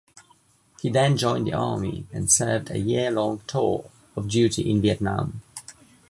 [0.81, 5.43] He then joined the army and served a year-long tour of duty in Vietnam.